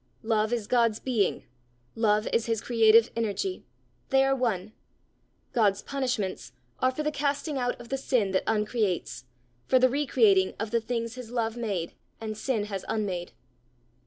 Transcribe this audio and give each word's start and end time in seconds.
Love 0.23 0.51
is 0.51 0.65
God's 0.65 0.99
being; 0.99 1.43
love 1.93 2.27
is 2.33 2.47
his 2.47 2.59
creative 2.59 3.11
energy; 3.15 3.63
they 4.09 4.23
are 4.25 4.35
one: 4.35 4.73
God's 5.53 5.83
punishments 5.83 6.53
are 6.79 6.89
for 6.89 7.03
the 7.03 7.11
casting 7.11 7.59
out 7.59 7.79
of 7.79 7.89
the 7.89 7.99
sin 7.99 8.31
that 8.31 8.43
uncreates, 8.47 9.25
for 9.67 9.77
the 9.77 9.89
recreating 9.89 10.55
of 10.59 10.71
the 10.71 10.81
things 10.81 11.13
his 11.13 11.29
love 11.29 11.55
made 11.55 11.93
and 12.19 12.35
sin 12.35 12.63
has 12.63 12.83
unmade. 12.87 13.33